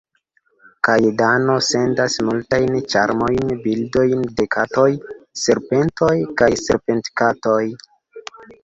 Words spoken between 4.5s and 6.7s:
katoj, serpentoj kaj